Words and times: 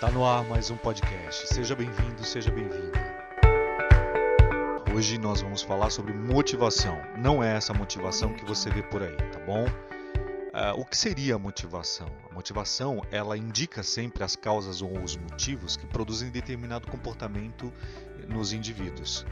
Tá 0.00 0.10
no 0.10 0.24
ar 0.24 0.48
mais 0.48 0.70
um 0.70 0.78
podcast. 0.78 1.46
Seja 1.48 1.76
bem-vindo, 1.76 2.24
seja 2.24 2.50
bem-vinda. 2.50 2.98
Hoje 4.94 5.18
nós 5.18 5.42
vamos 5.42 5.60
falar 5.60 5.90
sobre 5.90 6.14
motivação. 6.14 6.98
Não 7.18 7.44
é 7.44 7.54
essa 7.54 7.74
motivação 7.74 8.32
que 8.32 8.42
você 8.42 8.70
vê 8.70 8.82
por 8.82 9.02
aí, 9.02 9.14
tá 9.14 9.38
bom? 9.40 9.66
Uh, 9.66 10.80
o 10.80 10.86
que 10.86 10.96
seria 10.96 11.34
a 11.34 11.38
motivação? 11.38 12.08
A 12.30 12.32
motivação 12.32 13.02
ela 13.10 13.36
indica 13.36 13.82
sempre 13.82 14.24
as 14.24 14.34
causas 14.34 14.80
ou 14.80 14.98
os 15.02 15.18
motivos 15.18 15.76
que 15.76 15.86
produzem 15.86 16.30
determinado 16.30 16.90
comportamento 16.90 17.70
nos 18.26 18.54
indivíduos. 18.54 19.26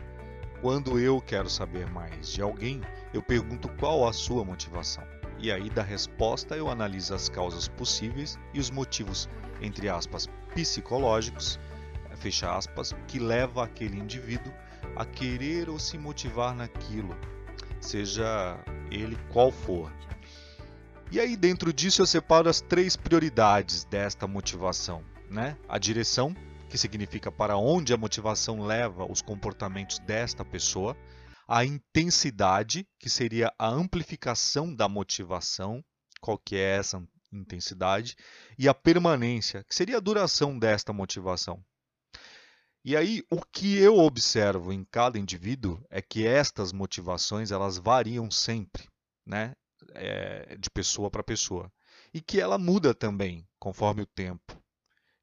Quando 0.61 1.00
eu 1.00 1.18
quero 1.18 1.48
saber 1.48 1.90
mais 1.90 2.29
de 2.29 2.43
alguém, 2.43 2.82
eu 3.14 3.22
pergunto 3.22 3.71
qual 3.80 4.07
a 4.07 4.12
sua 4.12 4.44
motivação. 4.44 5.03
E 5.39 5.52
aí, 5.52 5.70
da 5.70 5.82
resposta, 5.82 6.57
eu 6.57 6.68
analiso 6.68 7.14
as 7.14 7.29
causas 7.29 7.68
possíveis 7.68 8.39
e 8.53 8.58
os 8.58 8.71
motivos, 8.71 9.29
entre 9.61 9.89
aspas, 9.89 10.29
psicológicos, 10.53 11.61
fecha 12.17 12.53
aspas, 12.53 12.93
que 13.07 13.18
leva 13.18 13.64
aquele 13.64 13.96
indivíduo 13.96 14.53
a 14.96 15.04
querer 15.04 15.68
ou 15.68 15.79
se 15.79 15.96
motivar 15.96 16.54
naquilo, 16.54 17.17
seja 17.81 18.59
ele 18.90 19.17
qual 19.32 19.53
for. 19.53 19.93
E 21.11 21.18
aí, 21.18 21.36
dentro 21.36 21.73
disso, 21.73 22.03
eu 22.03 22.07
separo 22.07 22.48
as 22.48 22.61
três 22.61 22.96
prioridades 22.96 23.84
desta 23.84 24.26
motivação: 24.26 25.03
né? 25.31 25.57
a 25.68 25.79
direção, 25.79 26.34
que 26.68 26.76
significa 26.76 27.32
para 27.32 27.57
onde 27.57 27.95
a 27.95 27.96
motivação 27.96 28.61
leva 28.61 29.11
os 29.11 29.23
comportamentos 29.23 29.98
desta 30.00 30.45
pessoa, 30.45 30.96
a 31.48 31.64
intensidade, 31.64 32.86
que 32.98 33.08
seria 33.08 33.50
a 33.58 33.66
amplificação 33.66 34.75
da 34.75 34.86
motivação, 34.86 35.83
qual 36.20 36.36
que 36.36 36.56
é 36.56 36.77
essa 36.77 37.02
intensidade, 37.33 38.14
e 38.59 38.69
a 38.69 38.75
permanência, 38.75 39.64
que 39.64 39.75
seria 39.75 39.97
a 39.97 40.00
duração 40.00 40.58
desta 40.58 40.92
motivação. 40.92 41.64
E 42.84 42.95
aí, 42.95 43.25
o 43.31 43.41
que 43.45 43.78
eu 43.78 43.97
observo 43.97 44.73
em 44.73 44.84
cada 44.84 45.19
indivíduo 45.19 45.83
é 45.91 46.03
que 46.03 46.27
estas 46.27 46.73
motivações 46.73 47.51
elas 47.51 47.78
variam 47.78 48.30
sempre, 48.30 48.86
né? 49.27 49.55
É, 49.92 50.56
de 50.56 50.70
pessoa 50.70 51.11
para 51.11 51.23
pessoa. 51.23 51.73
E 52.12 52.20
que 52.20 52.41
ela 52.41 52.58
muda 52.58 52.95
também 52.95 53.47
conforme 53.58 54.03
o 54.03 54.06
tempo. 54.06 54.61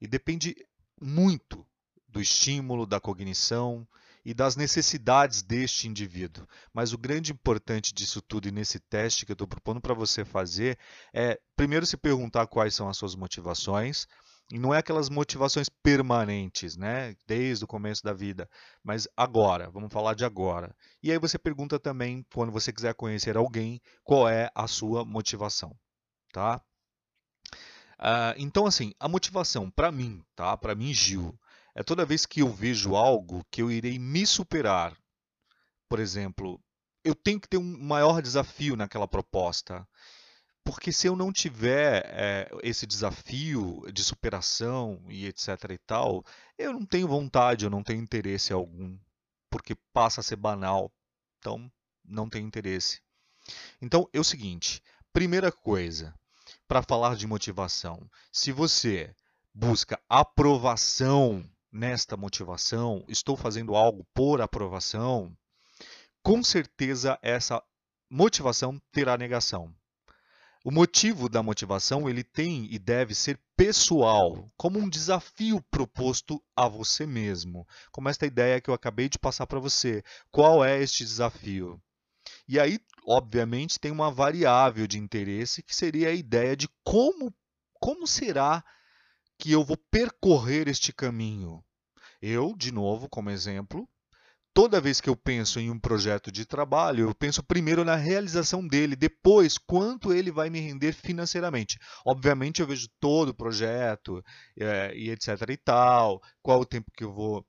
E 0.02 0.08
depende 0.08 0.56
muito 1.00 1.66
do 2.08 2.22
estímulo, 2.22 2.86
da 2.86 3.00
cognição 3.00 3.88
e 4.26 4.34
das 4.34 4.56
necessidades 4.56 5.44
deste 5.44 5.88
indivíduo. 5.88 6.48
Mas 6.74 6.92
o 6.92 6.98
grande 6.98 7.32
importante 7.32 7.94
disso 7.94 8.22
tudo 8.22 8.48
e 8.48 8.52
nesse 8.52 8.80
teste 8.80 9.26
que 9.26 9.32
eu 9.32 9.36
estou 9.36 9.48
propondo 9.48 9.80
para 9.80 9.94
você 9.94 10.26
fazer 10.26 10.78
é 11.14 11.40
primeiro 11.56 11.86
se 11.86 11.96
perguntar 11.96 12.48
quais 12.48 12.74
são 12.74 12.90
as 12.90 12.98
suas 12.98 13.16
motivações. 13.16 14.08
E 14.52 14.60
não 14.60 14.74
é 14.74 14.78
aquelas 14.78 15.10
motivações 15.10 15.70
permanentes, 15.70 16.78
né? 16.78 17.16
Desde 17.26 17.64
o 17.64 17.68
começo 17.68 18.04
da 18.04 18.14
vida, 18.14 18.48
mas 18.84 19.08
agora, 19.18 19.72
vamos 19.72 19.92
falar 19.92 20.14
de 20.14 20.24
agora. 20.24 20.76
E 21.02 21.12
aí 21.12 21.18
você 21.18 21.40
pergunta 21.40 21.80
também, 21.80 22.24
quando 22.32 22.52
você 22.52 22.72
quiser 22.72 22.94
conhecer 22.94 23.38
alguém, 23.38 23.82
qual 24.04 24.30
é 24.30 24.52
a 24.54 24.68
sua 24.68 25.04
motivação, 25.04 25.76
tá? 26.32 26.62
Uh, 28.00 28.38
então, 28.38 28.68
assim, 28.68 28.94
a 29.00 29.08
motivação 29.08 29.72
para 29.72 29.92
mim, 29.92 30.24
tá? 30.36 30.56
Para 30.56 30.76
mim, 30.76 30.94
Gil, 30.94 31.36
é 31.76 31.84
toda 31.84 32.06
vez 32.06 32.26
que 32.26 32.42
eu 32.42 32.52
vejo 32.52 32.96
algo 32.96 33.46
que 33.52 33.62
eu 33.62 33.70
irei 33.70 34.00
me 34.00 34.26
superar. 34.26 34.98
Por 35.90 36.00
exemplo, 36.00 36.60
eu 37.04 37.14
tenho 37.14 37.40
que 37.40 37.50
ter 37.50 37.58
um 37.58 37.78
maior 37.78 38.22
desafio 38.22 38.78
naquela 38.78 39.08
proposta. 39.08 39.86
Porque 40.64 40.92
se 40.92 41.06
eu 41.06 41.16
não 41.16 41.32
tiver 41.32 42.04
é, 42.08 42.50
esse 42.64 42.88
desafio 42.88 43.84
de 43.94 44.04
superação 44.04 45.00
e 45.08 45.28
etc 45.28 45.50
e 45.70 45.78
tal, 45.78 46.26
eu 46.58 46.74
não 46.74 46.84
tenho 46.84 47.08
vontade, 47.08 47.66
eu 47.66 47.70
não 47.70 47.84
tenho 47.84 48.02
interesse 48.02 48.52
algum, 48.52 48.98
porque 49.48 49.76
passa 49.94 50.22
a 50.22 50.24
ser 50.24 50.38
banal. 50.38 50.92
Então, 51.38 51.72
não 52.04 52.28
tenho 52.28 52.48
interesse. 52.48 53.00
Então, 53.80 54.10
é 54.12 54.20
o 54.20 54.24
seguinte, 54.24 54.82
primeira 55.14 55.52
coisa, 55.52 56.16
para 56.68 56.82
falar 56.82 57.16
de 57.16 57.28
motivação. 57.28 58.10
Se 58.32 58.52
você 58.52 59.14
busca 59.54 60.02
aprovação 60.10 61.48
nesta 61.76 62.16
motivação, 62.16 63.04
estou 63.08 63.36
fazendo 63.36 63.76
algo 63.76 64.08
por 64.14 64.42
aprovação, 64.42 65.36
com 66.24 66.42
certeza 66.42 67.20
essa 67.22 67.62
motivação 68.10 68.82
terá 68.92 69.18
negação. 69.18 69.76
O 70.64 70.72
motivo 70.72 71.30
da 71.30 71.44
motivação 71.44 72.10
ele 72.10 72.24
tem 72.24 72.66
e 72.72 72.80
deve 72.80 73.14
ser 73.14 73.40
pessoal, 73.56 74.50
como 74.58 74.80
um 74.80 74.90
desafio 74.90 75.62
proposto 75.70 76.42
a 76.56 76.68
você 76.68 77.06
mesmo, 77.06 77.68
como 77.92 78.10
esta 78.10 78.26
ideia 78.26 78.60
que 78.60 78.70
eu 78.70 78.74
acabei 78.74 79.10
de 79.10 79.20
passar 79.20 79.46
para 79.46 79.60
você. 79.60 80.02
Qual 80.32 80.64
é 80.64 80.82
este 80.82 81.04
desafio? 81.04 81.80
E 82.48 82.60
aí, 82.60 82.80
obviamente, 83.06 83.80
tem 83.80 83.92
uma 83.92 84.10
variável 84.10 84.88
de 84.88 84.98
interesse 84.98 85.62
que 85.62 85.76
seria 85.76 86.10
a 86.10 86.14
ideia 86.14 86.56
de 86.56 86.68
como, 86.84 87.32
como 87.80 88.08
será 88.08 88.64
que 89.38 89.52
eu 89.52 89.64
vou 89.64 89.78
percorrer 89.78 90.68
este 90.68 90.94
caminho. 90.94 91.64
Eu, 92.28 92.56
de 92.58 92.72
novo, 92.72 93.08
como 93.08 93.30
exemplo, 93.30 93.88
toda 94.52 94.82
vez 94.82 95.00
que 95.00 95.08
eu 95.08 95.16
penso 95.16 95.60
em 95.60 95.70
um 95.70 95.80
projeto 95.80 96.32
de 96.32 96.44
trabalho, 96.44 97.08
eu 97.08 97.14
penso 97.14 97.44
primeiro 97.44 97.86
na 97.86 97.96
realização 97.96 98.68
dele, 98.68 98.96
depois 98.96 99.60
quanto 99.60 100.12
ele 100.12 100.32
vai 100.32 100.50
me 100.50 100.60
render 100.60 100.92
financeiramente. 100.94 101.78
Obviamente 102.04 102.62
eu 102.62 102.68
vejo 102.68 102.88
todo 103.00 103.30
o 103.30 103.34
projeto 103.36 104.24
é, 104.60 104.92
e 104.98 105.12
etc 105.12 105.28
e 105.52 105.58
tal, 105.58 106.20
qual 106.42 106.62
o 106.62 106.66
tempo 106.66 106.92
que 106.98 107.04
eu 107.04 107.14
vou 107.14 107.46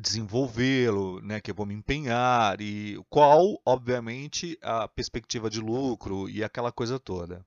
desenvolvê-lo, 0.00 1.20
né, 1.20 1.40
que 1.40 1.52
eu 1.52 1.54
vou 1.54 1.64
me 1.64 1.74
empenhar 1.74 2.60
e 2.60 3.00
qual, 3.08 3.62
obviamente, 3.64 4.58
a 4.60 4.88
perspectiva 4.88 5.48
de 5.48 5.60
lucro 5.60 6.28
e 6.28 6.42
aquela 6.42 6.72
coisa 6.72 6.98
toda. 6.98 7.46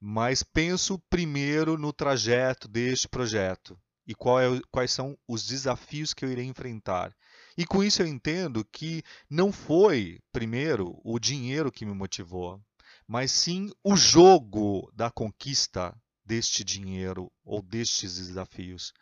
Mas 0.00 0.42
penso 0.42 0.98
primeiro 1.10 1.76
no 1.76 1.92
trajeto 1.92 2.66
deste 2.68 3.06
projeto 3.06 3.78
e 4.08 4.12
é, 4.12 4.60
quais 4.70 4.90
são 4.90 5.18
os 5.28 5.46
desafios 5.46 6.14
que 6.14 6.24
eu 6.24 6.32
irei 6.32 6.46
enfrentar. 6.46 7.14
E 7.58 7.66
com 7.66 7.84
isso 7.84 8.00
eu 8.00 8.06
entendo 8.06 8.64
que 8.64 9.02
não 9.28 9.52
foi, 9.52 10.18
primeiro, 10.32 10.98
o 11.04 11.18
dinheiro 11.18 11.70
que 11.70 11.84
me 11.84 11.92
motivou, 11.92 12.58
mas 13.06 13.30
sim 13.30 13.70
o 13.84 13.94
jogo 13.96 14.90
da 14.94 15.10
conquista 15.10 15.94
deste 16.24 16.64
dinheiro 16.64 17.30
ou 17.44 17.60
destes 17.60 18.16
desafios. 18.16 18.94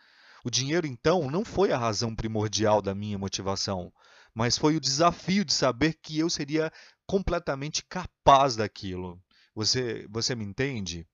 O 0.45 0.51
dinheiro, 0.51 0.87
então, 0.87 1.31
não 1.31 1.45
foi 1.45 1.71
a 1.71 1.79
razão 1.79 2.15
primordial 2.15 2.83
da 2.83 2.95
minha 2.95 3.19
motivação, 3.19 3.93
mas 4.35 4.59
foi 4.59 4.77
o 4.77 4.81
desafio 4.81 5.45
de 5.45 5.53
saber 5.53 5.95
que 6.03 6.19
eu 6.19 6.29
seria 6.29 6.73
completamente 7.07 7.85
capaz 7.85 8.57
daquilo. 8.57 9.21
Você, 9.55 10.07
você 10.11 10.35
me 10.35 10.45
entende? 10.45 11.07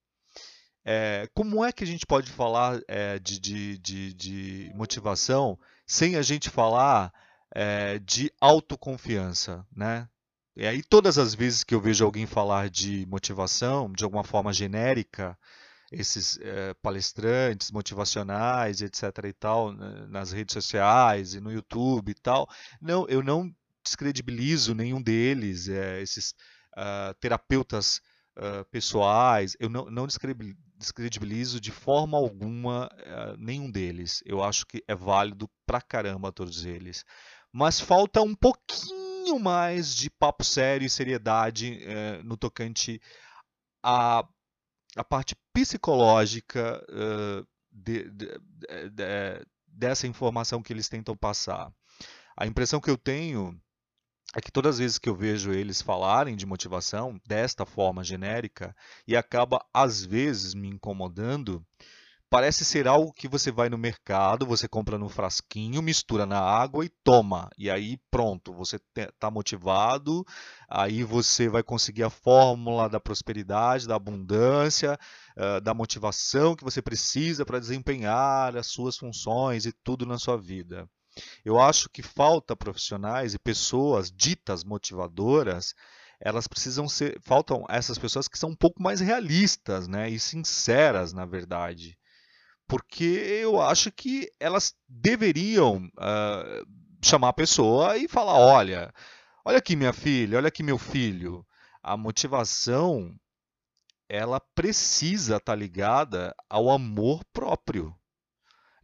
É, 0.84 1.28
como 1.34 1.64
é 1.64 1.72
que 1.72 1.84
a 1.84 1.86
gente 1.86 2.06
pode 2.06 2.30
falar 2.30 2.80
é, 2.88 3.18
de, 3.18 3.38
de, 3.38 3.78
de, 3.78 4.14
de, 4.14 4.72
motivação 4.74 5.58
sem 5.86 6.16
a 6.16 6.22
gente 6.22 6.50
falar 6.50 7.12
é, 7.54 7.98
de 8.00 8.32
autoconfiança, 8.40 9.64
né? 9.74 10.08
E 10.56 10.66
aí 10.66 10.82
todas 10.82 11.18
as 11.18 11.34
vezes 11.34 11.64
que 11.64 11.74
eu 11.74 11.80
vejo 11.80 12.04
alguém 12.04 12.26
falar 12.26 12.68
de 12.68 13.06
motivação 13.06 13.90
de 13.92 14.04
alguma 14.04 14.24
forma 14.24 14.52
genérica, 14.52 15.38
esses 15.90 16.38
palestrantes 16.82 17.70
motivacionais, 17.70 18.82
etc. 18.82 19.04
e 19.24 19.32
tal, 19.32 19.72
nas 19.72 20.32
redes 20.32 20.52
sociais 20.52 21.34
e 21.34 21.40
no 21.40 21.50
YouTube 21.52 22.10
e 22.10 22.14
tal. 22.14 22.48
Não, 22.80 23.06
eu 23.08 23.22
não 23.22 23.50
descredibilizo 23.82 24.74
nenhum 24.74 25.02
deles, 25.02 25.68
esses 25.68 26.34
uh, 26.76 27.14
terapeutas 27.20 28.00
uh, 28.36 28.64
pessoais, 28.70 29.56
eu 29.58 29.68
não, 29.68 29.90
não 29.90 30.06
descredibilizo 30.82 31.60
de 31.60 31.70
forma 31.70 32.18
alguma 32.18 32.86
uh, 32.86 33.36
nenhum 33.38 33.70
deles. 33.70 34.22
Eu 34.26 34.42
acho 34.42 34.66
que 34.66 34.84
é 34.86 34.94
válido 34.94 35.48
pra 35.66 35.80
caramba 35.80 36.30
todos 36.30 36.64
eles. 36.64 37.04
Mas 37.50 37.80
falta 37.80 38.20
um 38.20 38.34
pouquinho 38.34 39.38
mais 39.38 39.94
de 39.94 40.10
papo 40.10 40.44
sério 40.44 40.84
e 40.84 40.90
seriedade 40.90 41.80
no 42.24 42.36
tocante 42.36 43.00
a 43.82 44.26
a 44.96 45.04
parte 45.04 45.34
psicológica 45.52 46.84
uh, 46.90 47.46
de, 47.70 48.10
de, 48.10 48.38
de, 48.90 49.46
dessa 49.66 50.06
informação 50.06 50.62
que 50.62 50.72
eles 50.72 50.88
tentam 50.88 51.16
passar. 51.16 51.72
A 52.36 52.46
impressão 52.46 52.80
que 52.80 52.90
eu 52.90 52.96
tenho 52.96 53.58
é 54.36 54.40
que 54.40 54.50
todas 54.50 54.76
as 54.76 54.78
vezes 54.78 54.98
que 54.98 55.08
eu 55.08 55.14
vejo 55.14 55.52
eles 55.52 55.82
falarem 55.82 56.36
de 56.36 56.46
motivação 56.46 57.20
desta 57.26 57.66
forma 57.66 58.02
genérica 58.02 58.74
e 59.06 59.16
acaba 59.16 59.64
às 59.72 60.04
vezes 60.04 60.54
me 60.54 60.68
incomodando 60.68 61.64
parece 62.32 62.64
ser 62.64 62.88
algo 62.88 63.12
que 63.12 63.28
você 63.28 63.52
vai 63.52 63.68
no 63.68 63.76
mercado, 63.76 64.46
você 64.46 64.66
compra 64.66 64.96
num 64.96 65.10
frasquinho, 65.10 65.82
mistura 65.82 66.24
na 66.24 66.40
água 66.40 66.82
e 66.82 66.88
toma. 66.88 67.50
E 67.58 67.70
aí 67.70 67.98
pronto, 68.10 68.54
você 68.54 68.80
está 68.96 69.30
motivado, 69.30 70.24
aí 70.66 71.04
você 71.04 71.46
vai 71.46 71.62
conseguir 71.62 72.04
a 72.04 72.08
fórmula 72.08 72.88
da 72.88 72.98
prosperidade, 72.98 73.86
da 73.86 73.96
abundância, 73.96 74.98
uh, 75.36 75.60
da 75.60 75.74
motivação 75.74 76.56
que 76.56 76.64
você 76.64 76.80
precisa 76.80 77.44
para 77.44 77.60
desempenhar 77.60 78.56
as 78.56 78.68
suas 78.68 78.96
funções 78.96 79.66
e 79.66 79.72
tudo 79.84 80.06
na 80.06 80.18
sua 80.18 80.38
vida. 80.38 80.88
Eu 81.44 81.60
acho 81.60 81.88
que 81.88 82.02
falta 82.02 82.56
profissionais 82.56 83.34
e 83.34 83.38
pessoas 83.38 84.10
ditas 84.10 84.64
motivadoras 84.64 85.74
elas 86.24 86.46
precisam 86.46 86.88
ser. 86.88 87.20
Faltam 87.20 87.64
essas 87.68 87.98
pessoas 87.98 88.28
que 88.28 88.38
são 88.38 88.50
um 88.50 88.56
pouco 88.56 88.80
mais 88.82 89.00
realistas 89.00 89.88
né, 89.88 90.08
e 90.08 90.20
sinceras, 90.20 91.12
na 91.12 91.26
verdade 91.26 91.98
porque 92.72 93.04
eu 93.04 93.60
acho 93.60 93.92
que 93.92 94.32
elas 94.40 94.74
deveriam 94.88 95.84
uh, 95.98 96.66
chamar 97.04 97.28
a 97.28 97.34
pessoa 97.34 97.98
e 97.98 98.08
falar: 98.08 98.34
olha, 98.34 98.90
olha 99.44 99.58
aqui 99.58 99.76
minha 99.76 99.92
filha, 99.92 100.38
olha 100.38 100.48
aqui 100.48 100.62
meu 100.62 100.78
filho. 100.78 101.46
A 101.82 101.98
motivação 101.98 103.14
ela 104.08 104.40
precisa 104.54 105.36
estar 105.36 105.52
tá 105.52 105.54
ligada 105.54 106.34
ao 106.48 106.70
amor 106.70 107.22
próprio. 107.30 107.94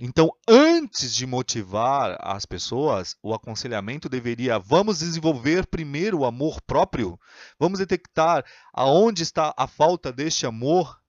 Então, 0.00 0.30
antes 0.46 1.12
de 1.12 1.26
motivar 1.26 2.16
as 2.20 2.46
pessoas, 2.46 3.16
o 3.20 3.34
aconselhamento 3.34 4.08
deveria: 4.08 4.58
vamos 4.58 5.00
desenvolver 5.00 5.66
primeiro 5.66 6.20
o 6.20 6.24
amor 6.24 6.62
próprio, 6.62 7.18
vamos 7.58 7.80
detectar 7.80 8.44
aonde 8.72 9.24
está 9.24 9.52
a 9.56 9.66
falta 9.66 10.12
deste 10.12 10.46
amor, 10.46 11.00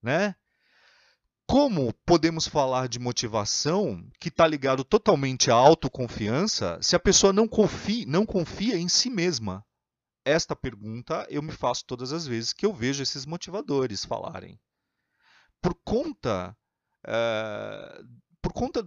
né? 0.00 0.36
Como 1.46 1.92
podemos 2.06 2.46
falar 2.46 2.88
de 2.88 2.98
motivação 2.98 4.08
que 4.20 4.28
está 4.28 4.46
ligado 4.46 4.84
totalmente 4.84 5.50
à 5.50 5.54
autoconfiança 5.54 6.78
se 6.80 6.96
a 6.96 7.00
pessoa 7.00 7.32
não 7.32 7.48
confia, 7.48 8.06
não 8.06 8.24
confia 8.24 8.78
em 8.78 8.88
si 8.88 9.10
mesma? 9.10 9.64
Esta 10.24 10.56
pergunta 10.56 11.26
eu 11.28 11.42
me 11.42 11.52
faço 11.52 11.84
todas 11.84 12.12
as 12.12 12.26
vezes 12.26 12.52
que 12.52 12.64
eu 12.64 12.72
vejo 12.72 13.02
esses 13.02 13.26
motivadores 13.26 14.04
falarem. 14.04 14.58
Por 15.60 15.74
conta, 15.84 16.56
é, 17.06 18.02
por 18.40 18.52
conta 18.52 18.86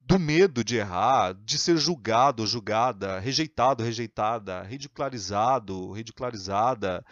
do 0.00 0.18
medo 0.18 0.62
de 0.62 0.76
errar, 0.76 1.34
de 1.34 1.58
ser 1.58 1.76
julgado 1.76 2.46
julgada, 2.46 3.18
rejeitado, 3.18 3.82
rejeitada, 3.82 4.62
ridicularizado, 4.62 5.92
ridicularizada, 5.92 7.04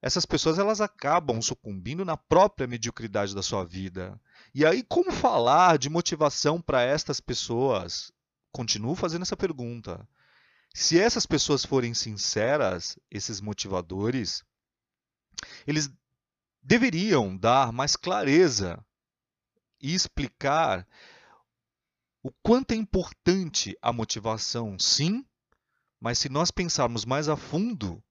essas 0.00 0.24
pessoas 0.26 0.58
elas 0.58 0.80
acabam 0.80 1.40
sucumbindo 1.42 2.04
na 2.04 2.16
própria 2.16 2.66
mediocridade 2.66 3.34
da 3.34 3.42
sua 3.42 3.64
vida. 3.64 4.20
E 4.54 4.64
aí, 4.64 4.82
como 4.82 5.10
falar 5.10 5.78
de 5.78 5.88
motivação 5.88 6.60
para 6.60 6.82
estas 6.82 7.20
pessoas? 7.20 8.12
Continuo 8.52 8.94
fazendo 8.94 9.22
essa 9.22 9.36
pergunta. 9.36 10.06
Se 10.72 11.00
essas 11.00 11.26
pessoas 11.26 11.64
forem 11.64 11.94
sinceras, 11.94 12.98
esses 13.10 13.40
motivadores, 13.40 14.44
eles 15.66 15.90
deveriam 16.62 17.36
dar 17.36 17.72
mais 17.72 17.96
clareza 17.96 18.84
e 19.80 19.94
explicar 19.94 20.86
o 22.22 22.30
quanto 22.42 22.72
é 22.72 22.76
importante 22.76 23.76
a 23.80 23.92
motivação, 23.92 24.78
sim, 24.78 25.24
mas 26.00 26.18
se 26.18 26.28
nós 26.28 26.50
pensarmos 26.50 27.04
mais 27.04 27.28
a 27.28 27.36
fundo, 27.36 28.02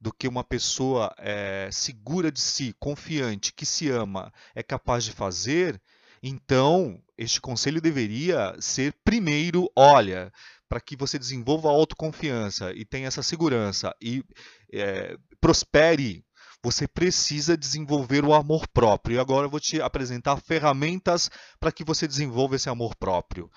do 0.00 0.12
que 0.12 0.28
uma 0.28 0.44
pessoa 0.44 1.14
é, 1.16 1.70
segura 1.72 2.30
de 2.30 2.38
si, 2.38 2.74
confiante, 2.78 3.54
que 3.54 3.64
se 3.64 3.88
ama, 3.88 4.30
é 4.54 4.62
capaz 4.62 5.02
de 5.02 5.12
fazer, 5.12 5.80
então 6.22 7.02
este 7.16 7.40
conselho 7.40 7.80
deveria 7.80 8.54
ser 8.60 8.94
primeiro, 9.02 9.66
olha, 9.74 10.30
para 10.68 10.78
que 10.78 10.94
você 10.94 11.18
desenvolva 11.18 11.68
a 11.68 11.72
autoconfiança 11.72 12.70
e 12.74 12.84
tenha 12.84 13.06
essa 13.06 13.22
segurança 13.22 13.94
e 13.98 14.22
é, 14.70 15.16
prospere, 15.40 16.22
você 16.64 16.88
precisa 16.88 17.58
desenvolver 17.58 18.24
o 18.24 18.32
amor 18.32 18.66
próprio. 18.66 19.16
E 19.16 19.18
agora 19.18 19.44
eu 19.46 19.50
vou 19.50 19.60
te 19.60 19.82
apresentar 19.82 20.40
ferramentas 20.40 21.30
para 21.60 21.70
que 21.70 21.84
você 21.84 22.08
desenvolva 22.08 22.56
esse 22.56 22.70
amor 22.70 22.96
próprio. 22.96 23.50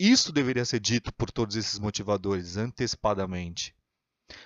Isso 0.00 0.32
deveria 0.32 0.64
ser 0.64 0.80
dito 0.80 1.12
por 1.12 1.30
todos 1.30 1.56
esses 1.56 1.78
motivadores 1.78 2.56
antecipadamente. 2.56 3.74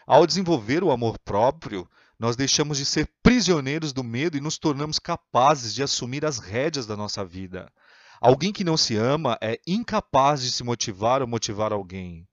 Ao 0.05 0.27
desenvolver 0.27 0.83
o 0.83 0.91
amor 0.91 1.17
próprio, 1.21 1.89
nós 2.19 2.35
deixamos 2.35 2.77
de 2.77 2.85
ser 2.85 3.09
prisioneiros 3.23 3.93
do 3.93 4.03
medo 4.03 4.37
e 4.37 4.41
nos 4.41 4.59
tornamos 4.59 4.99
capazes 4.99 5.73
de 5.73 5.81
assumir 5.81 6.25
as 6.25 6.41
rédeas 6.41 6.87
da 6.87 6.97
nossa 6.97 7.25
vida. 7.25 7.73
Alguém 8.21 8.53
que 8.53 8.65
não 8.65 8.77
se 8.77 8.97
ama 8.97 9.39
é 9.41 9.61
incapaz 9.65 10.43
de 10.43 10.51
se 10.51 10.65
motivar 10.65 11.23
ou 11.23 11.29
motivar 11.29 11.73
alguém. 11.73 12.27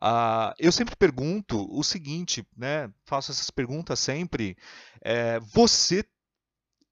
Ah, 0.00 0.54
eu 0.58 0.70
sempre 0.70 0.94
pergunto 0.96 1.66
o 1.70 1.82
seguinte, 1.82 2.46
né? 2.56 2.92
Faço 3.04 3.32
essas 3.32 3.50
perguntas 3.50 3.98
sempre. 3.98 4.56
É, 5.00 5.40
você 5.40 6.04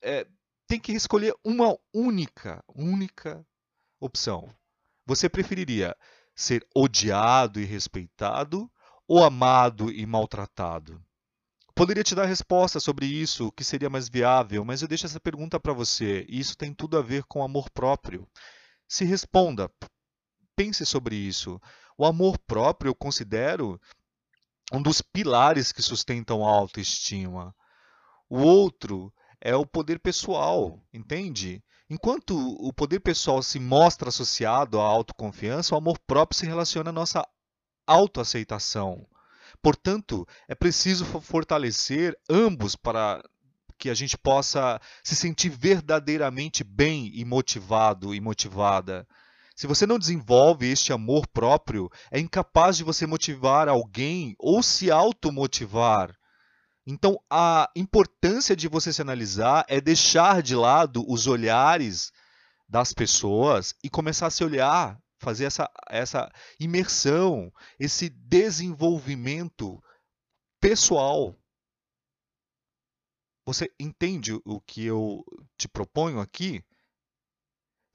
é, 0.03 0.27
tem 0.67 0.81
que 0.81 0.93
escolher 0.93 1.35
uma 1.45 1.77
única, 1.95 2.63
única 2.75 3.47
opção. 4.01 4.53
Você 5.07 5.29
preferiria 5.29 5.97
ser 6.35 6.67
odiado 6.75 7.61
e 7.61 7.65
respeitado 7.65 8.71
ou 9.07 9.23
amado 9.23 9.91
e 9.91 10.05
maltratado? 10.05 11.01
Poderia 11.75 12.03
te 12.03 12.15
dar 12.15 12.25
resposta 12.25 12.81
sobre 12.81 13.07
isso, 13.07 13.49
o 13.49 13.53
que 13.53 13.63
seria 13.63 13.91
mais 13.91 14.09
viável, 14.09 14.65
mas 14.65 14.81
eu 14.81 14.89
deixo 14.89 15.07
essa 15.07 15.21
pergunta 15.21 15.61
para 15.61 15.75
você, 15.75 16.25
e 16.27 16.41
isso 16.41 16.57
tem 16.57 16.73
tudo 16.73 16.97
a 16.97 17.03
ver 17.03 17.25
com 17.25 17.43
amor 17.43 17.69
próprio. 17.71 18.27
Se 18.89 19.05
responda, 19.05 19.71
pense 20.57 20.87
sobre 20.87 21.15
isso. 21.15 21.61
O 21.99 22.05
amor 22.05 22.39
próprio 22.39 22.91
eu 22.91 22.95
considero 22.95 23.81
um 24.73 24.83
dos 24.83 25.01
pilares 25.01 25.73
que 25.73 25.83
sustentam 25.83 26.47
a 26.47 26.51
autoestima. 26.51 27.55
O 28.29 28.41
outro 28.41 29.13
é 29.41 29.55
o 29.55 29.67
poder 29.67 30.01
pessoal, 30.01 30.83
entende? 30.93 31.63
Enquanto 31.89 32.37
o 32.37 32.73
poder 32.73 33.01
pessoal 33.01 33.43
se 33.43 33.61
mostra 33.61 34.09
associado 34.09 34.81
à 34.81 34.85
autoconfiança, 34.85 35.75
o 35.75 35.79
amor 35.79 35.99
próprio 36.01 36.39
se 36.39 36.45
relaciona 36.45 36.91
à 36.91 36.93
nossa 36.93 37.27
autoaceitação. 37.87 39.07
Portanto, 39.63 40.27
é 40.49 40.55
preciso 40.55 41.05
fortalecer 41.05 42.19
ambos 42.29 42.75
para 42.75 43.23
que 43.79 43.89
a 43.89 43.95
gente 43.95 44.19
possa 44.19 44.81
se 45.05 45.15
sentir 45.15 45.51
verdadeiramente 45.51 46.65
bem 46.65 47.11
e 47.15 47.25
motivado 47.25 48.15
e 48.15 48.21
motivada. 48.21 49.07
Se 49.57 49.67
você 49.67 49.87
não 49.87 49.99
desenvolve 49.99 50.71
este 50.71 50.93
amor 50.93 51.27
próprio, 51.27 51.91
é 52.11 52.21
incapaz 52.21 52.77
de 52.77 52.85
você 52.85 53.07
motivar 53.07 53.69
alguém 53.69 54.37
ou 54.39 54.63
se 54.63 54.91
automotivar. 54.91 56.15
Então, 56.87 57.19
a 57.31 57.69
importância 57.75 58.55
de 58.55 58.69
você 58.69 58.93
se 58.93 59.03
analisar 59.03 59.65
é 59.67 59.81
deixar 59.81 60.43
de 60.43 60.55
lado 60.55 61.05
os 61.09 61.27
olhares 61.27 62.13
das 62.69 62.93
pessoas 62.93 63.75
e 63.83 63.89
começar 63.89 64.27
a 64.27 64.31
se 64.31 64.45
olhar 64.45 64.99
fazer 65.19 65.45
essa, 65.45 65.71
essa 65.89 66.31
imersão, 66.61 67.53
esse 67.79 68.09
desenvolvimento 68.09 69.83
pessoal. 70.61 71.35
Você 73.47 73.73
entende 73.79 74.35
o 74.45 74.61
que 74.61 74.85
eu 74.85 75.25
te 75.57 75.69
proponho 75.69 76.21
aqui? 76.21 76.65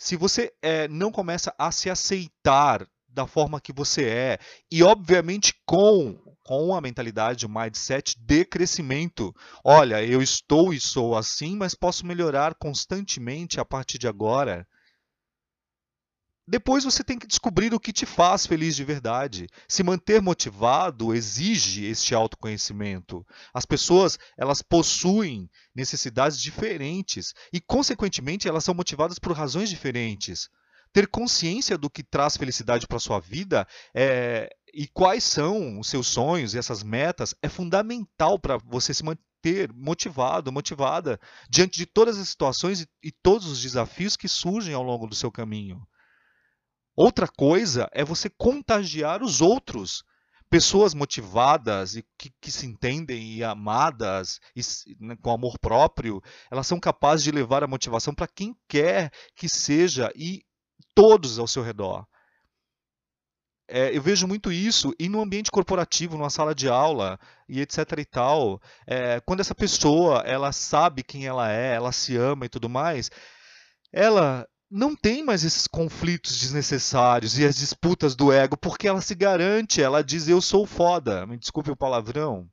Se 0.03 0.15
você 0.15 0.51
é, 0.63 0.87
não 0.87 1.11
começa 1.11 1.53
a 1.59 1.71
se 1.71 1.87
aceitar 1.87 2.87
da 3.07 3.27
forma 3.27 3.61
que 3.61 3.71
você 3.71 4.09
é, 4.09 4.39
e 4.71 4.81
obviamente 4.81 5.53
com, 5.63 6.17
com 6.43 6.73
a 6.73 6.81
mentalidade, 6.81 7.45
o 7.45 7.49
mindset 7.49 8.15
de 8.19 8.43
crescimento. 8.43 9.31
Olha, 9.63 10.03
eu 10.03 10.19
estou 10.19 10.73
e 10.73 10.79
sou 10.79 11.15
assim, 11.15 11.55
mas 11.55 11.75
posso 11.75 12.03
melhorar 12.03 12.55
constantemente 12.55 13.59
a 13.59 13.63
partir 13.63 13.99
de 13.99 14.07
agora. 14.07 14.67
Depois 16.51 16.83
você 16.83 17.01
tem 17.01 17.17
que 17.17 17.25
descobrir 17.25 17.73
o 17.73 17.79
que 17.79 17.93
te 17.93 18.05
faz 18.05 18.45
feliz 18.45 18.75
de 18.75 18.83
verdade. 18.83 19.47
Se 19.69 19.83
manter 19.83 20.21
motivado 20.21 21.15
exige 21.15 21.85
este 21.85 22.13
autoconhecimento. 22.13 23.25
As 23.53 23.65
pessoas, 23.65 24.19
elas 24.37 24.61
possuem 24.61 25.49
necessidades 25.73 26.37
diferentes 26.37 27.33
e, 27.53 27.61
consequentemente, 27.61 28.49
elas 28.49 28.65
são 28.65 28.75
motivadas 28.75 29.17
por 29.17 29.31
razões 29.31 29.69
diferentes. 29.69 30.49
Ter 30.91 31.07
consciência 31.07 31.77
do 31.77 31.89
que 31.89 32.03
traz 32.03 32.35
felicidade 32.35 32.85
para 32.85 32.99
sua 32.99 33.21
vida 33.21 33.65
é, 33.95 34.49
e 34.73 34.89
quais 34.89 35.23
são 35.23 35.79
os 35.79 35.87
seus 35.87 36.07
sonhos 36.07 36.53
e 36.53 36.57
essas 36.57 36.83
metas 36.83 37.33
é 37.41 37.47
fundamental 37.47 38.37
para 38.37 38.57
você 38.57 38.93
se 38.93 39.05
manter 39.05 39.71
motivado, 39.73 40.51
motivada 40.51 41.17
diante 41.49 41.77
de 41.77 41.85
todas 41.85 42.19
as 42.19 42.27
situações 42.27 42.81
e, 42.81 42.87
e 43.01 43.09
todos 43.09 43.47
os 43.47 43.61
desafios 43.61 44.17
que 44.17 44.27
surgem 44.27 44.73
ao 44.73 44.83
longo 44.83 45.07
do 45.07 45.15
seu 45.15 45.31
caminho. 45.31 45.81
Outra 47.01 47.27
coisa 47.27 47.89
é 47.93 48.03
você 48.03 48.29
contagiar 48.29 49.23
os 49.23 49.41
outros 49.41 50.03
pessoas 50.51 50.93
motivadas 50.93 51.95
e 51.95 52.05
que, 52.15 52.31
que, 52.39 52.51
se 52.51 52.67
entendem 52.67 53.37
e 53.37 53.43
amadas 53.43 54.39
e, 54.55 54.61
né, 54.99 55.17
com 55.19 55.31
amor 55.31 55.57
próprio, 55.57 56.21
elas 56.51 56.67
são 56.67 56.79
capazes 56.79 57.23
de 57.23 57.31
levar 57.31 57.63
a 57.63 57.67
motivação 57.67 58.13
para 58.13 58.27
quem 58.27 58.55
quer 58.67 59.11
que 59.35 59.49
seja 59.49 60.13
e 60.15 60.43
todos 60.93 61.39
ao 61.39 61.47
seu 61.47 61.63
redor. 61.63 62.05
É, 63.67 63.97
eu 63.97 64.01
vejo 64.03 64.27
muito 64.27 64.51
isso 64.51 64.93
e 64.99 65.09
no 65.09 65.21
ambiente 65.21 65.49
corporativo, 65.49 66.15
numa 66.15 66.29
sala 66.29 66.53
de 66.53 66.69
aula 66.69 67.19
e 67.49 67.61
etc 67.61 67.97
e 67.97 68.05
tal. 68.05 68.61
É, 68.85 69.19
quando 69.21 69.39
essa 69.39 69.55
pessoa 69.55 70.19
ela 70.19 70.51
sabe 70.51 71.01
quem 71.01 71.25
ela 71.25 71.51
é, 71.51 71.73
ela 71.73 71.91
se 71.91 72.15
ama 72.15 72.45
e 72.45 72.49
tudo 72.49 72.69
mais, 72.69 73.09
ela 73.91 74.47
não 74.71 74.95
tem 74.95 75.23
mais 75.23 75.43
esses 75.43 75.67
conflitos 75.67 76.39
desnecessários 76.39 77.37
e 77.37 77.45
as 77.45 77.57
disputas 77.57 78.15
do 78.15 78.31
ego, 78.31 78.55
porque 78.57 78.87
ela 78.87 79.01
se 79.01 79.13
garante, 79.13 79.81
ela 79.81 80.01
diz 80.03 80.27
eu 80.29 80.41
sou 80.41 80.65
foda. 80.65 81.27
Me 81.27 81.37
desculpe 81.37 81.69
o 81.69 81.75
palavrão. 81.75 82.49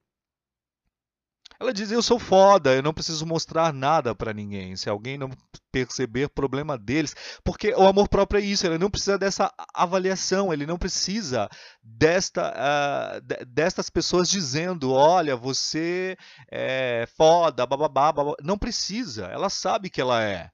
Ela 1.61 1.73
diz: 1.73 1.91
Eu 1.91 2.01
sou 2.03 2.19
foda, 2.19 2.75
eu 2.75 2.83
não 2.83 2.95
preciso 2.95 3.27
mostrar 3.27 3.73
nada 3.73 4.15
para 4.15 4.33
ninguém. 4.33 4.77
Se 4.77 4.89
alguém 4.89 5.19
não 5.19 5.29
perceber, 5.73 6.29
problema 6.29 6.79
deles. 6.79 7.15
Porque 7.43 7.73
o 7.75 7.87
amor 7.87 8.09
próprio 8.09 8.41
é 8.41 8.45
isso, 8.45 8.65
ele 8.67 8.79
não 8.79 8.91
precisa 8.91 9.19
dessa 9.19 9.53
avaliação, 9.75 10.53
ele 10.53 10.67
não 10.67 10.79
precisa 10.79 11.49
desta, 11.83 12.53
uh, 12.53 13.45
destas 13.47 13.91
pessoas 13.91 14.31
dizendo: 14.31 14.93
Olha, 14.93 15.35
você 15.35 16.17
é 16.51 17.09
foda, 17.17 17.67
babá. 17.67 18.15
Não 18.43 18.57
precisa, 18.57 19.27
ela 19.27 19.51
sabe 19.51 19.91
que 19.91 20.01
ela 20.01 20.23
é. 20.23 20.51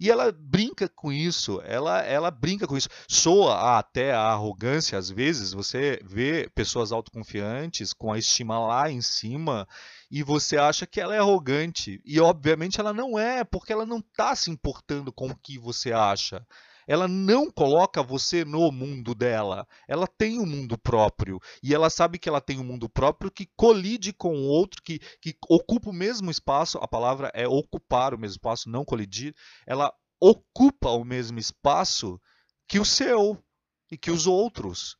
E 0.00 0.10
ela 0.10 0.32
brinca 0.32 0.88
com 0.88 1.12
isso, 1.12 1.60
ela, 1.62 2.00
ela 2.02 2.30
brinca 2.30 2.66
com 2.66 2.74
isso. 2.74 2.88
Soa 3.06 3.78
até 3.78 4.14
a 4.14 4.32
arrogância, 4.32 4.96
às 4.96 5.10
vezes, 5.10 5.52
você 5.52 6.00
vê 6.02 6.48
pessoas 6.54 6.90
autoconfiantes 6.90 7.92
com 7.92 8.10
a 8.10 8.18
estima 8.18 8.58
lá 8.58 8.90
em 8.90 9.02
cima 9.02 9.68
e 10.10 10.22
você 10.22 10.56
acha 10.56 10.86
que 10.86 11.02
ela 11.02 11.14
é 11.14 11.18
arrogante. 11.18 12.00
E 12.02 12.18
obviamente 12.18 12.80
ela 12.80 12.94
não 12.94 13.18
é, 13.18 13.44
porque 13.44 13.74
ela 13.74 13.84
não 13.84 13.98
está 13.98 14.34
se 14.34 14.50
importando 14.50 15.12
com 15.12 15.28
o 15.28 15.36
que 15.36 15.58
você 15.58 15.92
acha. 15.92 16.46
Ela 16.86 17.06
não 17.06 17.50
coloca 17.50 18.02
você 18.02 18.44
no 18.44 18.70
mundo 18.70 19.14
dela. 19.14 19.66
Ela 19.88 20.06
tem 20.06 20.38
um 20.38 20.46
mundo 20.46 20.78
próprio. 20.78 21.40
E 21.62 21.74
ela 21.74 21.90
sabe 21.90 22.18
que 22.18 22.28
ela 22.28 22.40
tem 22.40 22.58
um 22.58 22.64
mundo 22.64 22.88
próprio 22.88 23.30
que 23.30 23.48
colide 23.56 24.12
com 24.12 24.34
o 24.34 24.46
outro, 24.46 24.82
que, 24.82 24.98
que 25.20 25.36
ocupa 25.48 25.90
o 25.90 25.94
mesmo 25.94 26.30
espaço. 26.30 26.78
A 26.78 26.88
palavra 26.88 27.30
é 27.34 27.46
ocupar 27.46 28.14
o 28.14 28.18
mesmo 28.18 28.36
espaço, 28.36 28.68
não 28.68 28.84
colidir. 28.84 29.34
Ela 29.66 29.92
ocupa 30.20 30.90
o 30.90 31.04
mesmo 31.04 31.38
espaço 31.38 32.20
que 32.68 32.78
o 32.78 32.84
seu 32.84 33.42
e 33.90 33.96
que 33.96 34.10
os 34.10 34.26
outros. 34.26 34.96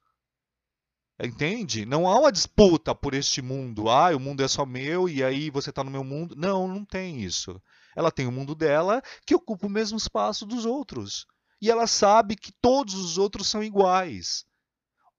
Entende? 1.23 1.85
Não 1.85 2.09
há 2.09 2.19
uma 2.19 2.33
disputa 2.33 2.95
por 2.95 3.13
este 3.13 3.43
mundo. 3.43 3.91
Ah, 3.91 4.17
o 4.17 4.21
mundo 4.21 4.43
é 4.43 4.49
só 4.49 4.65
meu 4.65 5.07
e 5.07 5.23
aí 5.23 5.51
você 5.51 5.69
está 5.69 5.85
no 5.85 5.91
meu 5.91 6.03
mundo. 6.03 6.35
Não, 6.35 6.67
não 6.67 6.83
tem 6.83 7.23
isso. 7.23 7.61
Ela 7.95 8.11
tem 8.11 8.27
o 8.27 8.33
mundo 8.33 8.55
dela 8.55 9.03
que 9.27 9.35
ocupa 9.35 9.67
o 9.67 9.71
mesmo 9.71 9.99
espaço 9.99 10.47
dos 10.47 10.65
outros. 10.65 11.27
E 11.61 11.71
ela 11.71 11.87
sabe 11.87 12.37
que 12.37 12.53
todos 12.61 12.95
os 12.95 13.19
outros 13.19 13.49
são 13.49 13.63
iguais. 13.63 14.45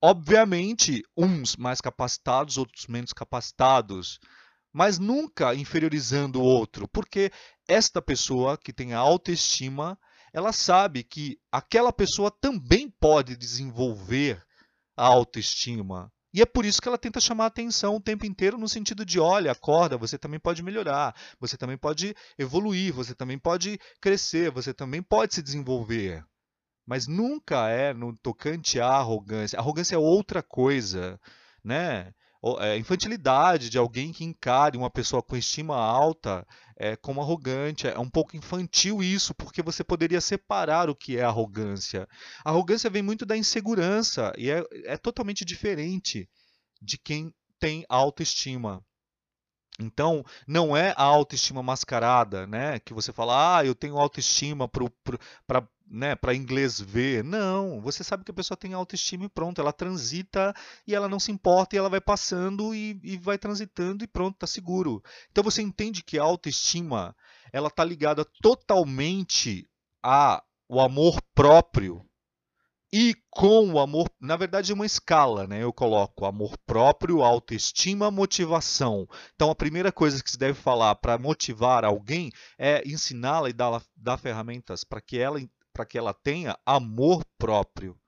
Obviamente, 0.01 1.03
uns 1.15 1.55
mais 1.55 1.79
capacitados, 1.79 2.57
outros 2.57 2.87
menos 2.87 3.13
capacitados, 3.13 4.19
mas 4.73 4.97
nunca 4.97 5.53
inferiorizando 5.53 6.41
o 6.41 6.43
outro, 6.43 6.87
porque 6.87 7.31
esta 7.67 8.01
pessoa 8.01 8.57
que 8.57 8.73
tem 8.73 8.93
a 8.93 8.99
autoestima, 8.99 9.99
ela 10.33 10.51
sabe 10.51 11.03
que 11.03 11.37
aquela 11.51 11.93
pessoa 11.93 12.31
também 12.31 12.89
pode 12.89 13.35
desenvolver 13.35 14.43
a 14.97 15.05
autoestima. 15.05 16.11
E 16.33 16.41
é 16.41 16.45
por 16.45 16.65
isso 16.65 16.81
que 16.81 16.87
ela 16.87 16.97
tenta 16.97 17.19
chamar 17.19 17.43
a 17.43 17.47
atenção 17.47 17.97
o 17.97 18.01
tempo 18.01 18.25
inteiro 18.25 18.57
no 18.57 18.67
sentido 18.67 19.05
de, 19.05 19.19
olha, 19.19 19.51
acorda, 19.51 19.97
você 19.97 20.17
também 20.17 20.39
pode 20.39 20.63
melhorar, 20.63 21.13
você 21.39 21.57
também 21.57 21.77
pode 21.77 22.15
evoluir, 22.37 22.93
você 22.93 23.13
também 23.13 23.37
pode 23.37 23.77
crescer, 23.99 24.49
você 24.49 24.73
também 24.73 25.03
pode 25.03 25.35
se 25.35 25.41
desenvolver. 25.41 26.25
Mas 26.85 27.07
nunca 27.07 27.69
é 27.69 27.93
no 27.93 28.15
tocante 28.17 28.79
à 28.79 28.87
arrogância. 28.87 29.59
Arrogância 29.59 29.95
é 29.95 29.99
outra 29.99 30.41
coisa, 30.41 31.19
né? 31.63 32.13
É, 32.59 32.75
infantilidade 32.75 33.69
de 33.69 33.77
alguém 33.77 34.11
que 34.11 34.23
encare 34.23 34.75
uma 34.75 34.89
pessoa 34.89 35.21
com 35.21 35.37
estima 35.37 35.75
alta 35.75 36.45
é, 36.75 36.95
como 36.95 37.21
arrogante. 37.21 37.87
É 37.87 37.99
um 37.99 38.09
pouco 38.09 38.35
infantil 38.35 39.03
isso, 39.03 39.35
porque 39.35 39.61
você 39.61 39.83
poderia 39.83 40.19
separar 40.19 40.89
o 40.89 40.95
que 40.95 41.17
é 41.17 41.23
arrogância. 41.23 42.07
Arrogância 42.43 42.89
vem 42.89 43.03
muito 43.03 43.27
da 43.27 43.37
insegurança 43.37 44.33
e 44.37 44.49
é, 44.49 44.63
é 44.85 44.97
totalmente 44.97 45.45
diferente 45.45 46.27
de 46.81 46.97
quem 46.97 47.31
tem 47.59 47.85
autoestima. 47.87 48.83
Então, 49.79 50.23
não 50.47 50.75
é 50.75 50.93
a 50.97 51.03
autoestima 51.03 51.61
mascarada, 51.63 52.45
né? 52.47 52.79
Que 52.79 52.93
você 52.93 53.13
fala, 53.13 53.57
ah, 53.57 53.65
eu 53.65 53.75
tenho 53.75 53.97
autoestima 53.97 54.67
para 54.67 55.67
né, 55.91 56.15
para 56.15 56.33
inglês 56.33 56.79
ver. 56.79 57.23
Não, 57.23 57.81
você 57.81 58.03
sabe 58.03 58.23
que 58.23 58.31
a 58.31 58.33
pessoa 58.33 58.57
tem 58.57 58.73
autoestima 58.73 59.25
e 59.25 59.29
pronto, 59.29 59.59
ela 59.59 59.73
transita 59.73 60.53
e 60.87 60.95
ela 60.95 61.09
não 61.09 61.19
se 61.19 61.31
importa 61.31 61.75
e 61.75 61.79
ela 61.79 61.89
vai 61.89 61.99
passando 61.99 62.73
e, 62.73 62.99
e 63.03 63.17
vai 63.17 63.37
transitando 63.37 64.03
e 64.03 64.07
pronto, 64.07 64.37
tá 64.37 64.47
seguro. 64.47 65.03
Então 65.31 65.43
você 65.43 65.61
entende 65.61 66.03
que 66.03 66.17
a 66.17 66.23
autoestima 66.23 67.15
ela 67.51 67.69
tá 67.69 67.83
ligada 67.83 68.25
totalmente 68.41 69.67
a 70.01 70.41
o 70.69 70.79
amor 70.79 71.21
próprio 71.35 72.01
e 72.93 73.15
com 73.29 73.71
o 73.71 73.79
amor, 73.79 74.09
na 74.19 74.35
verdade, 74.35 74.71
é 74.71 74.75
uma 74.75 74.85
escala, 74.85 75.47
né? 75.47 75.63
Eu 75.63 75.71
coloco 75.71 76.25
amor 76.25 76.57
próprio, 76.65 77.21
autoestima, 77.21 78.11
motivação. 78.11 79.07
Então, 79.33 79.49
a 79.49 79.55
primeira 79.55 79.93
coisa 79.93 80.21
que 80.21 80.29
se 80.29 80.37
deve 80.37 80.55
falar 80.55 80.95
para 80.95 81.17
motivar 81.17 81.85
alguém 81.85 82.31
é 82.57 82.85
ensiná-la 82.85 83.49
e 83.49 83.53
dar, 83.53 83.81
dar 83.95 84.17
ferramentas 84.17 84.83
para 84.83 84.99
que 84.99 85.17
ela 85.17 85.39
para 85.73 85.85
que 85.85 85.97
ela 85.97 86.13
tenha 86.13 86.57
amor 86.65 87.23
próprio. 87.37 87.99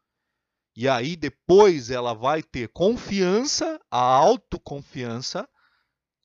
E 0.76 0.88
aí 0.88 1.16
depois 1.16 1.90
ela 1.90 2.14
vai 2.14 2.42
ter 2.42 2.68
confiança, 2.70 3.80
a 3.92 4.00
autoconfiança, 4.00 5.48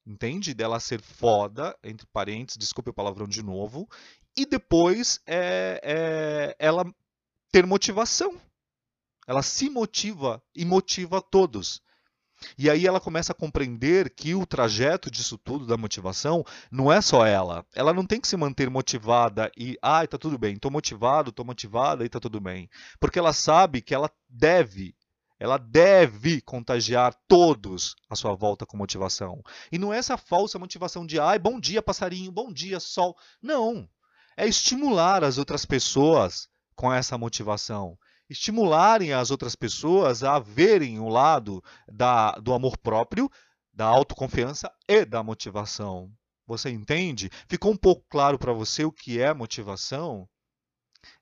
entende? 0.06 0.54
Dela 0.54 0.80
ser 0.80 1.02
foda, 1.02 1.78
entre 1.84 2.06
parênteses, 2.06 2.56
desculpe 2.56 2.90
o 2.90 2.94
palavrão 2.94 3.26
de 3.26 3.42
novo. 3.42 3.86
E 4.36 4.46
depois 4.46 5.20
é, 5.26 5.80
é, 5.82 6.56
ela 6.58 6.84
ter 7.52 7.66
motivação. 7.66 8.40
Ela 9.26 9.42
se 9.42 9.68
motiva 9.68 10.42
e 10.54 10.64
motiva 10.64 11.20
todos. 11.20 11.82
E 12.56 12.70
aí 12.70 12.86
ela 12.86 13.00
começa 13.00 13.32
a 13.32 13.34
compreender 13.34 14.10
que 14.10 14.34
o 14.34 14.46
trajeto 14.46 15.10
disso 15.10 15.36
tudo, 15.38 15.66
da 15.66 15.76
motivação, 15.76 16.44
não 16.70 16.92
é 16.92 17.00
só 17.00 17.26
ela. 17.26 17.64
Ela 17.74 17.92
não 17.92 18.06
tem 18.06 18.20
que 18.20 18.28
se 18.28 18.36
manter 18.36 18.70
motivada 18.70 19.50
e, 19.56 19.76
ai, 19.82 20.04
ah, 20.04 20.08
tá 20.08 20.18
tudo 20.18 20.38
bem, 20.38 20.56
tô 20.56 20.70
motivado, 20.70 21.32
tô 21.32 21.44
motivada 21.44 22.04
e 22.04 22.08
tá 22.08 22.20
tudo 22.20 22.40
bem. 22.40 22.68
Porque 23.00 23.18
ela 23.18 23.32
sabe 23.32 23.80
que 23.80 23.94
ela 23.94 24.10
deve, 24.28 24.94
ela 25.38 25.58
deve 25.58 26.40
contagiar 26.40 27.14
todos 27.26 27.96
à 28.08 28.14
sua 28.14 28.34
volta 28.34 28.66
com 28.66 28.76
motivação. 28.76 29.42
E 29.70 29.78
não 29.78 29.92
é 29.92 29.98
essa 29.98 30.16
falsa 30.16 30.58
motivação 30.58 31.06
de, 31.06 31.18
ai, 31.18 31.38
bom 31.38 31.58
dia, 31.58 31.82
passarinho, 31.82 32.30
bom 32.30 32.52
dia, 32.52 32.78
sol. 32.80 33.16
Não. 33.42 33.88
É 34.36 34.46
estimular 34.46 35.24
as 35.24 35.38
outras 35.38 35.64
pessoas 35.64 36.48
com 36.76 36.92
essa 36.92 37.18
motivação 37.18 37.98
estimularem 38.28 39.12
as 39.12 39.30
outras 39.30 39.56
pessoas 39.56 40.22
a 40.22 40.38
verem 40.38 40.98
o 41.00 41.08
lado 41.08 41.62
da, 41.90 42.32
do 42.32 42.52
amor 42.52 42.76
próprio, 42.78 43.30
da 43.72 43.86
autoconfiança 43.86 44.70
e 44.88 45.04
da 45.04 45.22
motivação. 45.22 46.10
Você 46.46 46.70
entende? 46.70 47.30
Ficou 47.48 47.72
um 47.72 47.76
pouco 47.76 48.04
claro 48.08 48.38
para 48.38 48.52
você 48.52 48.84
o 48.84 48.92
que 48.92 49.20
é 49.20 49.32
motivação? 49.34 50.28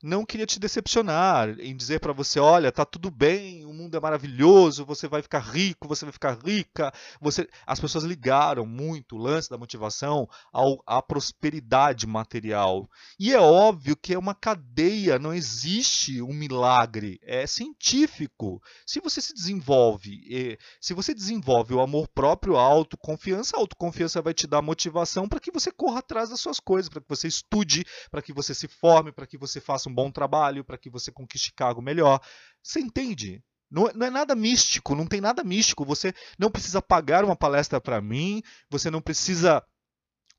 Não 0.01 0.25
queria 0.25 0.45
te 0.45 0.59
decepcionar 0.59 1.49
em 1.59 1.75
dizer 1.75 1.99
para 1.99 2.13
você, 2.13 2.39
olha, 2.39 2.71
tá 2.71 2.85
tudo 2.85 3.09
bem, 3.09 3.65
o 3.65 3.73
mundo 3.73 3.97
é 3.97 3.99
maravilhoso, 3.99 4.85
você 4.85 5.07
vai 5.07 5.21
ficar 5.21 5.39
rico, 5.39 5.87
você 5.87 6.05
vai 6.05 6.11
ficar 6.11 6.37
rica. 6.43 6.93
Você, 7.19 7.47
as 7.65 7.79
pessoas 7.79 8.03
ligaram 8.03 8.65
muito 8.65 9.15
o 9.15 9.19
lance 9.19 9.49
da 9.49 9.57
motivação 9.57 10.27
ao, 10.51 10.81
à 10.85 11.01
prosperidade 11.01 12.05
material. 12.05 12.89
E 13.19 13.33
é 13.33 13.39
óbvio 13.39 13.95
que 13.95 14.13
é 14.13 14.19
uma 14.19 14.35
cadeia, 14.35 15.19
não 15.19 15.33
existe 15.33 16.21
um 16.21 16.33
milagre, 16.33 17.19
é 17.23 17.47
científico. 17.47 18.61
Se 18.85 18.99
você 18.99 19.21
se 19.21 19.33
desenvolve, 19.33 20.57
se 20.79 20.93
você 20.93 21.13
desenvolve 21.13 21.73
o 21.73 21.81
amor 21.81 22.07
próprio, 22.07 22.57
a 22.57 22.61
autoconfiança, 22.61 23.55
a 23.55 23.59
autoconfiança 23.59 24.21
vai 24.21 24.33
te 24.33 24.47
dar 24.47 24.61
motivação 24.61 25.27
para 25.27 25.39
que 25.39 25.51
você 25.51 25.71
corra 25.71 25.99
atrás 25.99 26.29
das 26.29 26.39
suas 26.39 26.59
coisas, 26.59 26.89
para 26.89 27.01
que 27.01 27.09
você 27.09 27.27
estude, 27.27 27.85
para 28.11 28.21
que 28.21 28.33
você 28.33 28.53
se 28.53 28.67
forme, 28.67 29.11
para 29.11 29.25
que 29.25 29.37
você 29.37 29.59
faça 29.67 29.89
um 29.89 29.93
bom 29.93 30.09
trabalho, 30.09 30.63
para 30.63 30.77
que 30.77 30.89
você 30.89 31.11
conquiste 31.11 31.53
cargo 31.53 31.81
melhor. 31.81 32.21
Você 32.63 32.79
entende? 32.79 33.43
Não, 33.69 33.91
não, 33.93 34.07
é 34.07 34.09
nada 34.09 34.33
místico, 34.33 34.95
não 34.95 35.05
tem 35.05 35.19
nada 35.19 35.43
místico. 35.43 35.85
Você 35.85 36.13
não 36.39 36.49
precisa 36.49 36.81
pagar 36.81 37.25
uma 37.25 37.35
palestra 37.35 37.81
para 37.81 38.01
mim, 38.01 38.41
você 38.69 38.89
não 38.89 39.01
precisa 39.01 39.61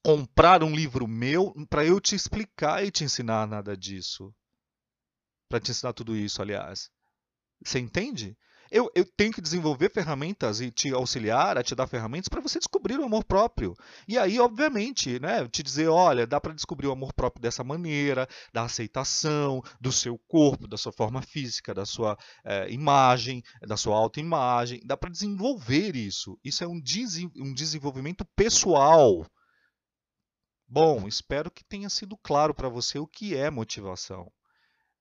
comprar 0.02 0.64
um 0.64 0.74
livro 0.74 1.06
meu 1.06 1.52
para 1.68 1.84
eu 1.84 2.00
te 2.00 2.14
explicar 2.14 2.82
e 2.84 2.90
te 2.90 3.04
ensinar 3.04 3.46
nada 3.46 3.76
disso. 3.76 4.34
Para 5.48 5.60
te 5.60 5.70
ensinar 5.70 5.92
tudo 5.92 6.16
isso, 6.16 6.40
aliás. 6.40 6.90
Você 7.62 7.78
entende? 7.78 8.36
Eu, 8.70 8.90
eu 8.94 9.04
tenho 9.04 9.32
que 9.32 9.40
desenvolver 9.40 9.90
ferramentas 9.90 10.60
e 10.60 10.70
te 10.70 10.92
auxiliar 10.92 11.56
a 11.56 11.62
te 11.62 11.74
dar 11.74 11.86
ferramentas 11.86 12.28
para 12.28 12.40
você 12.40 12.58
descobrir 12.58 12.98
o 12.98 13.04
amor 13.04 13.24
próprio. 13.24 13.74
E 14.06 14.18
aí, 14.18 14.38
obviamente, 14.38 15.18
né, 15.20 15.46
te 15.48 15.62
dizer, 15.62 15.88
olha, 15.88 16.26
dá 16.26 16.40
para 16.40 16.52
descobrir 16.52 16.86
o 16.86 16.92
amor 16.92 17.12
próprio 17.12 17.42
dessa 17.42 17.64
maneira, 17.64 18.28
da 18.52 18.64
aceitação 18.64 19.62
do 19.80 19.90
seu 19.90 20.18
corpo, 20.28 20.68
da 20.68 20.76
sua 20.76 20.92
forma 20.92 21.22
física, 21.22 21.72
da 21.72 21.86
sua 21.86 22.18
é, 22.44 22.70
imagem, 22.70 23.42
da 23.62 23.76
sua 23.76 23.96
autoimagem. 23.96 24.80
Dá 24.84 24.96
para 24.96 25.10
desenvolver 25.10 25.96
isso. 25.96 26.38
Isso 26.44 26.62
é 26.62 26.66
um, 26.66 26.80
um 27.36 27.54
desenvolvimento 27.54 28.24
pessoal. 28.36 29.26
Bom, 30.66 31.08
espero 31.08 31.50
que 31.50 31.64
tenha 31.64 31.88
sido 31.88 32.14
claro 32.18 32.52
para 32.54 32.68
você 32.68 32.98
o 32.98 33.06
que 33.06 33.34
é 33.34 33.50
motivação. 33.50 34.30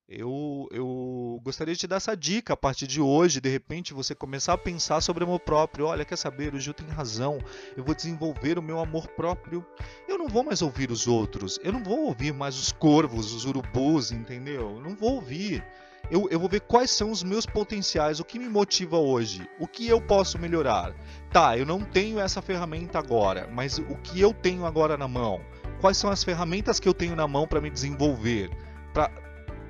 Eu, 0.10 0.70
eu 0.72 1.42
gostaria 1.44 1.74
de 1.74 1.82
te 1.82 1.88
dar 1.88 1.98
essa 1.98 2.16
dica 2.16 2.54
a 2.54 2.58
partir 2.58 2.88
de 2.88 3.02
hoje, 3.02 3.42
de 3.42 3.50
repente 3.50 3.94
você 3.94 4.16
começar 4.16 4.54
a 4.54 4.58
pensar 4.58 5.02
sobre 5.02 5.26
amor 5.26 5.42
próprio. 5.42 5.88
Olha, 5.88 6.06
quer 6.06 6.16
saber? 6.16 6.54
O 6.54 6.60
Gil 6.60 6.74
tem 6.74 6.88
razão. 6.88 7.40
Eu 7.76 7.84
vou 7.84 7.94
desenvolver 7.94 8.58
o 8.58 8.62
meu 8.62 8.80
amor 8.80 9.10
próprio. 9.10 9.66
Eu 10.08 10.18
não 10.18 10.30
vou 10.30 10.46
mais 10.46 10.62
ouvir 10.62 10.92
os 10.92 11.08
outros. 11.08 11.60
Eu 11.62 11.74
não 11.74 11.84
vou 11.84 12.06
ouvir 12.06 12.34
mais 12.34 12.56
os 12.56 12.72
corvos, 12.72 13.34
os 13.34 13.44
urubus, 13.44 14.14
entendeu? 14.14 14.76
Eu 14.78 14.82
não 14.82 14.96
vou 14.96 15.16
ouvir. 15.16 15.62
Eu, 16.10 16.30
eu 16.32 16.40
vou 16.40 16.48
ver 16.48 16.62
quais 16.62 16.90
são 16.90 17.12
os 17.12 17.22
meus 17.22 17.46
potenciais, 17.46 18.22
o 18.22 18.24
que 18.24 18.40
me 18.40 18.48
motiva 18.48 18.98
hoje, 18.98 19.46
o 19.60 19.68
que 19.68 19.90
eu 19.90 20.00
posso 20.00 20.40
melhorar. 20.40 20.96
Tá, 21.34 21.58
eu 21.58 21.66
não 21.66 21.82
tenho 21.82 22.18
essa 22.18 22.42
ferramenta 22.42 22.98
agora, 22.98 23.50
mas 23.52 23.78
o 23.78 23.96
que 23.98 24.22
eu 24.22 24.34
tenho 24.34 24.66
agora 24.66 24.96
na 24.96 25.08
mão? 25.08 25.42
Quais 25.82 25.98
são 25.98 26.10
as 26.10 26.24
ferramentas 26.24 26.80
que 26.80 26.88
eu 26.88 26.94
tenho 26.94 27.14
na 27.14 27.28
mão 27.28 27.46
para 27.46 27.60
me 27.60 27.70
desenvolver? 27.70 28.50
Para 28.94 29.27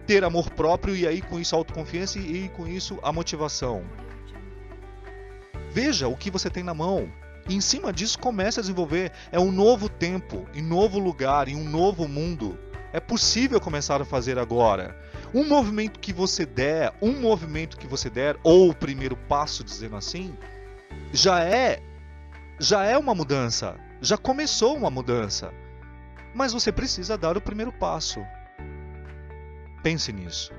ter 0.07 0.23
amor 0.23 0.49
próprio 0.49 0.95
e 0.95 1.05
aí 1.05 1.21
com 1.21 1.37
isso 1.39 1.53
a 1.53 1.57
autoconfiança 1.59 2.17
e 2.17 2.49
com 2.49 2.65
isso 2.65 2.97
a 3.03 3.11
motivação. 3.11 3.83
Veja 5.71 6.07
o 6.07 6.15
que 6.15 6.31
você 6.31 6.49
tem 6.49 6.63
na 6.63 6.73
mão. 6.73 7.11
E 7.47 7.55
em 7.55 7.61
cima 7.61 7.93
disso 7.93 8.17
comece 8.17 8.59
a 8.59 8.63
desenvolver. 8.63 9.11
É 9.31 9.39
um 9.39 9.51
novo 9.51 9.87
tempo, 9.89 10.47
em 10.53 10.61
novo 10.61 10.97
lugar, 10.97 11.47
em 11.47 11.55
um 11.55 11.69
novo 11.69 12.07
mundo. 12.07 12.57
É 12.93 12.99
possível 12.99 13.59
começar 13.59 14.01
a 14.01 14.05
fazer 14.05 14.39
agora. 14.39 14.97
Um 15.33 15.43
movimento 15.43 15.99
que 15.99 16.13
você 16.13 16.45
der, 16.45 16.93
um 17.01 17.19
movimento 17.19 17.77
que 17.77 17.85
você 17.85 18.09
der, 18.09 18.37
ou 18.43 18.69
o 18.69 18.75
primeiro 18.75 19.15
passo, 19.15 19.63
dizendo 19.63 19.97
assim, 19.97 20.35
já 21.11 21.43
é 21.43 21.81
já 22.59 22.85
é 22.85 22.97
uma 22.97 23.13
mudança. 23.13 23.75
Já 24.01 24.17
começou 24.17 24.75
uma 24.75 24.89
mudança. 24.89 25.53
Mas 26.33 26.53
você 26.53 26.71
precisa 26.71 27.17
dar 27.17 27.37
o 27.37 27.41
primeiro 27.41 27.71
passo. 27.71 28.19
Pense 29.83 30.11
nisso. 30.11 30.51